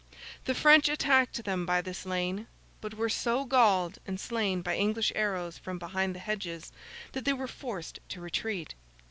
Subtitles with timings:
[0.45, 2.47] The French attacked them by this lane;
[2.81, 6.71] but were so galled and slain by English arrows from behind the hedges,
[7.11, 8.73] that they were forced to retreat.